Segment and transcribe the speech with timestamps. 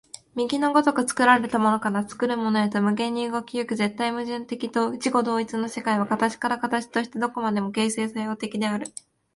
[0.33, 8.87] 右の如く作られたものから作るものへと無限に動き行く絶対矛盾的自己同一の世界は、形から形へとして何処までも形成作用的である。